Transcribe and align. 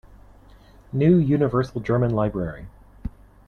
New 0.91 1.15
Universal 1.17 1.81
German 1.81 2.09
Library. 2.09 2.65